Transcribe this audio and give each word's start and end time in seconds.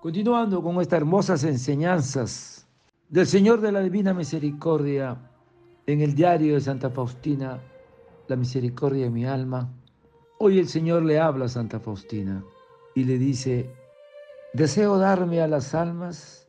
Continuando 0.00 0.62
con 0.62 0.80
estas 0.80 0.98
hermosas 0.98 1.42
enseñanzas 1.42 2.68
del 3.08 3.26
Señor 3.26 3.60
de 3.60 3.72
la 3.72 3.80
Divina 3.80 4.14
Misericordia 4.14 5.18
en 5.86 6.02
el 6.02 6.14
diario 6.14 6.54
de 6.54 6.60
Santa 6.60 6.88
Faustina, 6.88 7.60
la 8.28 8.36
misericordia 8.36 9.06
de 9.06 9.10
mi 9.10 9.26
alma, 9.26 9.74
hoy 10.38 10.60
el 10.60 10.68
Señor 10.68 11.02
le 11.02 11.18
habla 11.18 11.46
a 11.46 11.48
Santa 11.48 11.80
Faustina 11.80 12.44
y 12.94 13.02
le 13.02 13.18
dice, 13.18 13.74
deseo 14.52 14.98
darme 14.98 15.40
a 15.40 15.48
las 15.48 15.74
almas 15.74 16.46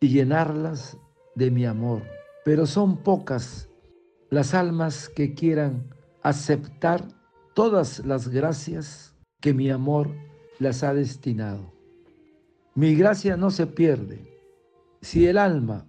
y 0.00 0.08
llenarlas 0.08 0.96
de 1.34 1.50
mi 1.50 1.66
amor, 1.66 2.04
pero 2.42 2.64
son 2.64 2.96
pocas 2.96 3.68
las 4.30 4.54
almas 4.54 5.10
que 5.10 5.34
quieran 5.34 5.94
aceptar 6.22 7.04
todas 7.52 7.98
las 8.06 8.28
gracias 8.28 9.14
que 9.40 9.52
mi 9.52 9.68
amor 9.68 10.08
las 10.58 10.82
ha 10.82 10.94
destinado. 10.94 11.77
Mi 12.78 12.94
gracia 12.94 13.36
no 13.36 13.50
se 13.50 13.66
pierde. 13.66 14.40
Si 15.00 15.26
el 15.26 15.36
alma 15.36 15.88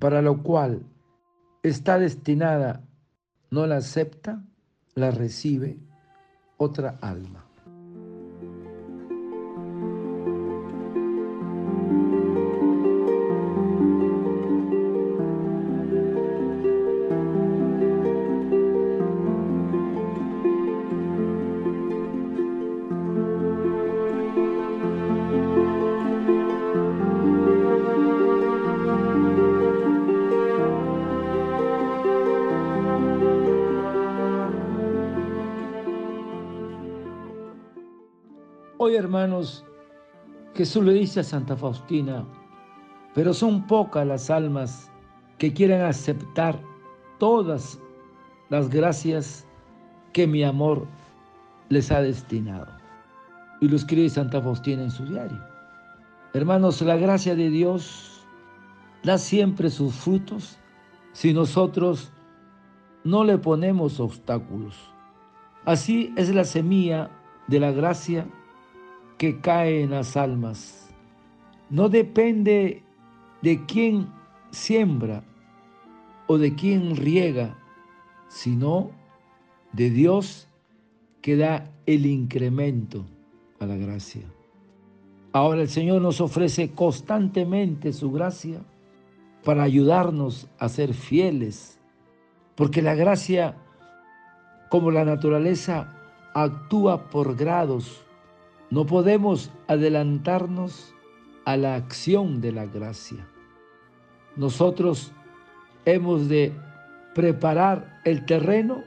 para 0.00 0.22
lo 0.22 0.42
cual 0.42 0.82
está 1.62 2.00
destinada 2.00 2.82
no 3.52 3.64
la 3.68 3.76
acepta, 3.76 4.44
la 4.96 5.12
recibe 5.12 5.78
otra 6.56 6.98
alma. 7.00 7.45
Hoy, 38.86 38.94
hermanos, 38.94 39.64
Jesús 40.54 40.84
le 40.84 40.92
dice 40.92 41.18
a 41.18 41.24
Santa 41.24 41.56
Faustina, 41.56 42.24
pero 43.16 43.34
son 43.34 43.66
pocas 43.66 44.06
las 44.06 44.30
almas 44.30 44.92
que 45.38 45.52
quieren 45.52 45.80
aceptar 45.80 46.56
todas 47.18 47.80
las 48.48 48.70
gracias 48.70 49.44
que 50.12 50.28
mi 50.28 50.44
amor 50.44 50.86
les 51.68 51.90
ha 51.90 52.00
destinado. 52.00 52.68
Y 53.60 53.66
lo 53.66 53.74
escribe 53.74 54.08
Santa 54.08 54.40
Faustina 54.40 54.84
en 54.84 54.92
su 54.92 55.04
diario. 55.04 55.44
Hermanos, 56.32 56.80
la 56.80 56.96
gracia 56.96 57.34
de 57.34 57.50
Dios 57.50 58.24
da 59.02 59.18
siempre 59.18 59.68
sus 59.68 59.96
frutos 59.96 60.60
si 61.10 61.34
nosotros 61.34 62.12
no 63.02 63.24
le 63.24 63.36
ponemos 63.36 63.98
obstáculos. 63.98 64.76
Así 65.64 66.14
es 66.16 66.32
la 66.32 66.44
semilla 66.44 67.10
de 67.48 67.58
la 67.58 67.72
gracia 67.72 68.28
que 69.18 69.40
cae 69.40 69.82
en 69.82 69.90
las 69.90 70.16
almas. 70.16 70.88
No 71.70 71.88
depende 71.88 72.82
de 73.42 73.64
quién 73.66 74.08
siembra 74.50 75.24
o 76.26 76.38
de 76.38 76.54
quién 76.54 76.96
riega, 76.96 77.56
sino 78.28 78.90
de 79.72 79.90
Dios 79.90 80.48
que 81.22 81.36
da 81.36 81.70
el 81.86 82.06
incremento 82.06 83.04
a 83.60 83.66
la 83.66 83.76
gracia. 83.76 84.22
Ahora 85.32 85.62
el 85.62 85.68
Señor 85.68 86.00
nos 86.00 86.20
ofrece 86.20 86.70
constantemente 86.70 87.92
su 87.92 88.10
gracia 88.10 88.60
para 89.44 89.62
ayudarnos 89.62 90.48
a 90.58 90.68
ser 90.68 90.94
fieles, 90.94 91.78
porque 92.54 92.80
la 92.80 92.94
gracia, 92.94 93.56
como 94.70 94.90
la 94.90 95.04
naturaleza, 95.04 95.92
actúa 96.34 97.10
por 97.10 97.36
grados 97.36 98.05
no 98.70 98.84
podemos 98.86 99.50
adelantarnos 99.68 100.94
a 101.44 101.56
la 101.56 101.76
acción 101.76 102.40
de 102.40 102.52
la 102.52 102.66
gracia. 102.66 103.26
Nosotros 104.34 105.12
hemos 105.84 106.28
de 106.28 106.52
preparar 107.14 108.00
el 108.04 108.26
terreno 108.26 108.82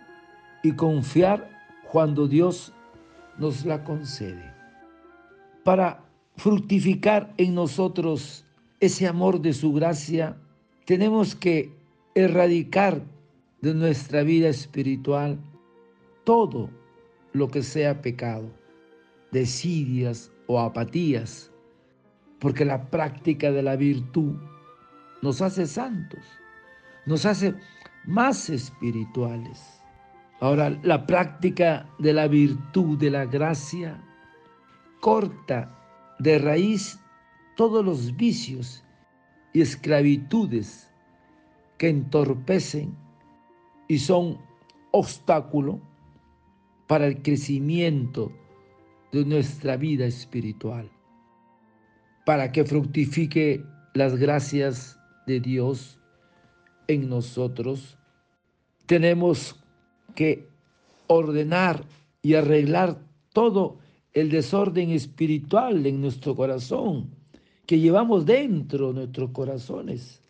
y 0.63 0.73
confiar 0.73 1.49
cuando 1.89 2.27
Dios 2.27 2.73
nos 3.37 3.65
la 3.65 3.83
concede. 3.85 4.53
Para 5.63 6.03
fructificar 6.35 7.33
en 7.37 7.55
nosotros 7.55 8.45
ese 8.81 9.07
amor 9.07 9.41
de 9.41 9.53
su 9.53 9.73
gracia, 9.73 10.37
tenemos 10.85 11.35
que 11.35 11.73
erradicar 12.15 13.01
de 13.61 13.73
nuestra 13.73 14.23
vida 14.23 14.49
espiritual 14.49 15.39
todo 16.25 16.69
lo 17.31 17.47
que 17.47 17.63
sea 17.63 18.01
pecado 18.01 18.59
desidias 19.31 20.31
o 20.47 20.59
apatías, 20.59 21.51
porque 22.39 22.65
la 22.65 22.89
práctica 22.89 23.51
de 23.51 23.61
la 23.61 23.75
virtud 23.75 24.35
nos 25.21 25.41
hace 25.41 25.65
santos, 25.65 26.23
nos 27.05 27.25
hace 27.25 27.53
más 28.05 28.49
espirituales. 28.49 29.81
Ahora, 30.39 30.69
la 30.83 31.05
práctica 31.05 31.89
de 31.99 32.13
la 32.13 32.27
virtud, 32.27 32.97
de 32.97 33.11
la 33.11 33.25
gracia, 33.25 34.01
corta 35.01 35.75
de 36.19 36.39
raíz 36.39 36.99
todos 37.55 37.83
los 37.83 38.15
vicios 38.15 38.83
y 39.53 39.61
esclavitudes 39.61 40.89
que 41.77 41.89
entorpecen 41.89 42.95
y 43.87 43.99
son 43.99 44.37
obstáculo 44.91 45.79
para 46.87 47.07
el 47.07 47.21
crecimiento 47.21 48.31
de 49.11 49.25
nuestra 49.25 49.77
vida 49.77 50.05
espiritual, 50.05 50.89
para 52.25 52.51
que 52.51 52.63
fructifique 52.63 53.63
las 53.93 54.15
gracias 54.15 54.99
de 55.25 55.39
Dios 55.39 55.99
en 56.87 57.09
nosotros, 57.09 57.97
tenemos 58.85 59.55
que 60.15 60.47
ordenar 61.07 61.85
y 62.21 62.35
arreglar 62.35 62.99
todo 63.33 63.79
el 64.13 64.29
desorden 64.29 64.89
espiritual 64.91 65.85
en 65.85 66.01
nuestro 66.01 66.35
corazón 66.35 67.15
que 67.65 67.79
llevamos 67.79 68.25
dentro 68.25 68.87
de 68.87 68.93
nuestros 68.95 69.29
corazones. 69.31 70.23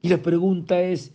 Y 0.00 0.08
la 0.08 0.22
pregunta 0.22 0.80
es, 0.80 1.12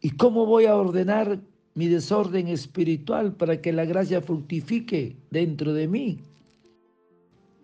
¿y 0.00 0.10
cómo 0.10 0.44
voy 0.44 0.66
a 0.66 0.76
ordenar 0.76 1.40
mi 1.74 1.86
desorden 1.88 2.48
espiritual 2.48 3.32
para 3.32 3.60
que 3.60 3.72
la 3.72 3.84
gracia 3.84 4.20
fructifique 4.20 5.16
dentro 5.30 5.72
de 5.72 5.88
mí. 5.88 6.18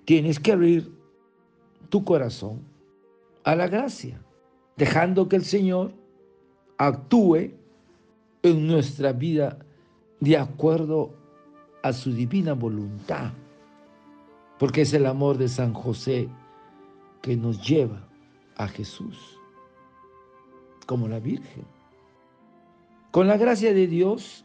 Tienes 0.05 0.39
que 0.39 0.53
abrir 0.53 0.91
tu 1.89 2.05
corazón 2.05 2.61
a 3.45 3.55
la 3.55 3.69
gracia, 3.69 4.21
dejando 4.77 5.29
que 5.29 5.37
el 5.37 5.45
Señor 5.45 5.93
actúe 6.79 7.51
en 8.43 8.67
nuestra 8.67 9.13
vida 9.13 9.59
de 10.21 10.37
acuerdo 10.37 11.15
a 11.83 11.93
su 11.93 12.13
divina 12.13 12.55
voluntad, 12.55 13.33
porque 14.59 14.83
es 14.83 14.93
el 14.95 15.07
amor 15.07 15.39
de 15.39 15.49
San 15.49 15.75
José 15.75 16.29
que 17.23 17.37
nos 17.37 17.67
lleva 17.67 18.09
a 18.57 18.69
Jesús, 18.69 19.39
como 20.87 21.09
la 21.09 21.21
Virgen. 21.21 21.76
Con 23.17 23.29
la 23.29 23.39
gracia 23.39 23.73
de 23.73 23.87
Dios, 23.87 24.45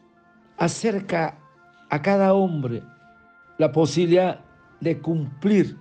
acerca 0.55 1.37
a 1.89 2.01
cada 2.01 2.33
hombre 2.33 2.81
la 3.57 3.73
posibilidad 3.73 4.45
de 4.79 5.01
cumplir 5.01 5.77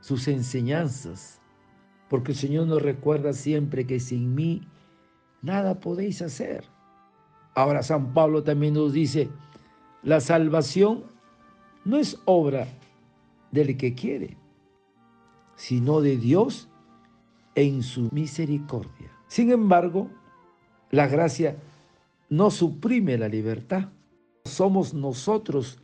sus 0.00 0.26
enseñanzas, 0.26 1.40
porque 2.10 2.32
el 2.32 2.38
Señor 2.38 2.66
nos 2.66 2.82
recuerda 2.82 3.32
siempre 3.32 3.86
que 3.86 4.00
sin 4.00 4.34
mí 4.34 4.66
nada 5.40 5.78
podéis 5.78 6.20
hacer. 6.20 6.64
Ahora 7.54 7.84
San 7.84 8.12
Pablo 8.12 8.42
también 8.42 8.74
nos 8.74 8.92
dice, 8.92 9.30
la 10.02 10.18
salvación 10.18 11.04
no 11.84 11.96
es 11.96 12.20
obra 12.24 12.66
del 13.52 13.76
que 13.76 13.94
quiere, 13.94 14.36
sino 15.54 16.00
de 16.00 16.16
Dios 16.16 16.68
en 17.54 17.84
su 17.84 18.08
misericordia. 18.10 19.12
Sin 19.28 19.52
embargo, 19.52 20.10
la 20.90 21.06
gracia 21.06 21.56
no 22.32 22.50
suprime 22.50 23.18
la 23.18 23.28
libertad. 23.28 23.90
Somos 24.46 24.94
nosotros 24.94 25.78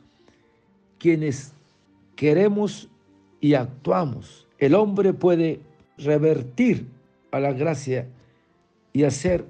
quienes 0.98 1.52
queremos 2.16 2.88
y 3.38 3.52
actuamos. 3.52 4.48
El 4.56 4.74
hombre 4.74 5.12
puede 5.12 5.60
revertir 5.98 6.88
a 7.32 7.38
la 7.38 7.52
gracia 7.52 8.08
y 8.94 9.04
hacer 9.04 9.44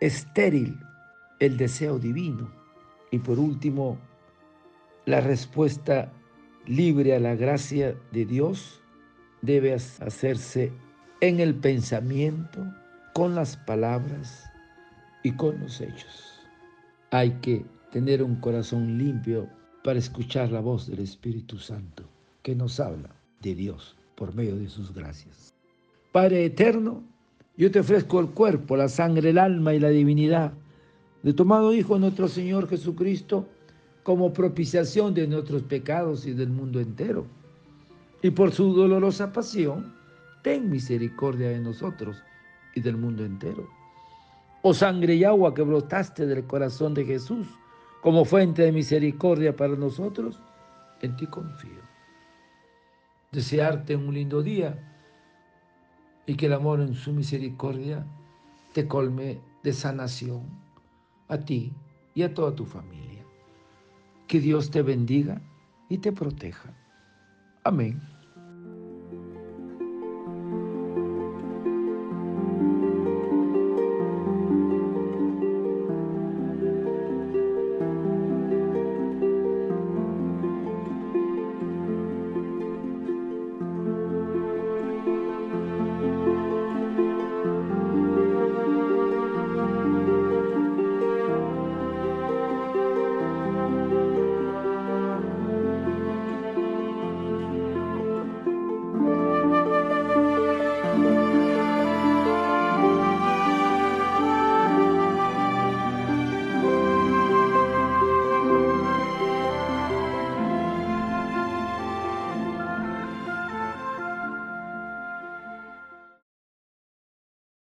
estéril 0.00 0.78
el 1.38 1.58
deseo 1.58 1.98
divino. 1.98 2.50
Y 3.10 3.18
por 3.18 3.38
último, 3.38 3.98
la 5.04 5.20
respuesta 5.20 6.10
libre 6.64 7.14
a 7.14 7.20
la 7.20 7.34
gracia 7.34 7.94
de 8.12 8.24
Dios 8.24 8.80
debe 9.42 9.74
hacerse 9.74 10.72
en 11.20 11.40
el 11.40 11.54
pensamiento, 11.56 12.64
con 13.12 13.34
las 13.34 13.58
palabras 13.58 14.50
y 15.26 15.32
con 15.32 15.58
los 15.58 15.80
hechos. 15.80 16.38
Hay 17.10 17.32
que 17.42 17.64
tener 17.90 18.22
un 18.22 18.36
corazón 18.36 18.96
limpio 18.96 19.48
para 19.82 19.98
escuchar 19.98 20.52
la 20.52 20.60
voz 20.60 20.86
del 20.86 21.00
Espíritu 21.00 21.58
Santo 21.58 22.04
que 22.44 22.54
nos 22.54 22.78
habla 22.78 23.10
de 23.42 23.56
Dios 23.56 23.96
por 24.14 24.36
medio 24.36 24.54
de 24.54 24.68
sus 24.68 24.94
gracias. 24.94 25.52
Padre 26.12 26.44
eterno, 26.44 27.02
yo 27.56 27.72
te 27.72 27.80
ofrezco 27.80 28.20
el 28.20 28.28
cuerpo, 28.28 28.76
la 28.76 28.88
sangre, 28.88 29.30
el 29.30 29.38
alma 29.38 29.74
y 29.74 29.80
la 29.80 29.88
divinidad 29.88 30.52
de 31.24 31.32
tu 31.32 31.42
amado 31.42 31.74
Hijo 31.74 31.98
nuestro 31.98 32.28
Señor 32.28 32.68
Jesucristo 32.68 33.48
como 34.04 34.32
propiciación 34.32 35.12
de 35.12 35.26
nuestros 35.26 35.62
pecados 35.62 36.24
y 36.24 36.34
del 36.34 36.50
mundo 36.50 36.78
entero. 36.78 37.26
Y 38.22 38.30
por 38.30 38.52
su 38.52 38.72
dolorosa 38.72 39.32
pasión, 39.32 39.92
ten 40.44 40.70
misericordia 40.70 41.48
de 41.48 41.58
nosotros 41.58 42.22
y 42.76 42.80
del 42.80 42.96
mundo 42.96 43.24
entero. 43.24 43.75
Oh 44.62 44.74
sangre 44.74 45.14
y 45.14 45.24
agua 45.24 45.54
que 45.54 45.62
brotaste 45.62 46.26
del 46.26 46.46
corazón 46.46 46.94
de 46.94 47.04
Jesús 47.04 47.46
como 48.02 48.24
fuente 48.24 48.62
de 48.62 48.72
misericordia 48.72 49.56
para 49.56 49.74
nosotros, 49.74 50.40
en 51.02 51.16
ti 51.16 51.26
confío. 51.26 51.82
Desearte 53.32 53.96
un 53.96 54.14
lindo 54.14 54.42
día 54.42 54.78
y 56.26 56.36
que 56.36 56.46
el 56.46 56.52
amor 56.52 56.80
en 56.80 56.94
su 56.94 57.12
misericordia 57.12 58.06
te 58.72 58.86
colme 58.86 59.40
de 59.62 59.72
sanación 59.72 60.42
a 61.28 61.38
ti 61.38 61.72
y 62.14 62.22
a 62.22 62.32
toda 62.32 62.54
tu 62.54 62.64
familia. 62.64 63.24
Que 64.26 64.40
Dios 64.40 64.70
te 64.70 64.82
bendiga 64.82 65.40
y 65.88 65.98
te 65.98 66.12
proteja. 66.12 66.72
Amén. 67.64 68.00